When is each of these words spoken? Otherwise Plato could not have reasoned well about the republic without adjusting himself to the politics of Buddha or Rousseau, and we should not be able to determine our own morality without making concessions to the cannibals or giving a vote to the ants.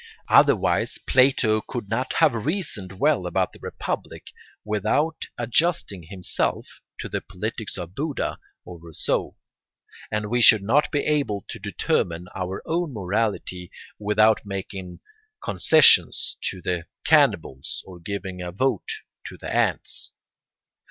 Otherwise 0.29 0.97
Plato 0.97 1.61
could 1.61 1.87
not 1.87 2.13
have 2.13 2.33
reasoned 2.33 2.93
well 2.93 3.27
about 3.27 3.53
the 3.53 3.59
republic 3.59 4.31
without 4.65 5.27
adjusting 5.37 6.01
himself 6.01 6.81
to 6.99 7.07
the 7.07 7.21
politics 7.21 7.77
of 7.77 7.93
Buddha 7.93 8.39
or 8.65 8.79
Rousseau, 8.79 9.35
and 10.11 10.25
we 10.31 10.41
should 10.41 10.63
not 10.63 10.91
be 10.91 11.01
able 11.01 11.45
to 11.49 11.59
determine 11.59 12.27
our 12.35 12.63
own 12.65 12.91
morality 12.91 13.69
without 13.99 14.43
making 14.43 15.01
concessions 15.39 16.35
to 16.49 16.63
the 16.63 16.85
cannibals 17.05 17.83
or 17.85 17.99
giving 17.99 18.41
a 18.41 18.51
vote 18.51 18.89
to 19.27 19.37
the 19.37 19.53
ants. 19.55 20.13